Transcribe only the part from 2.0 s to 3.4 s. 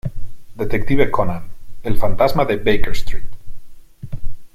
fantasma de Baker Street